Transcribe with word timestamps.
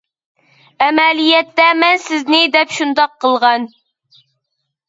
ئەمەلىيەتتە، 0.85 1.67
مەن 1.83 2.01
سىزنى 2.05 2.39
دەپ 2.57 2.73
شۇنداق 2.79 3.15
قىلغان. 3.27 3.69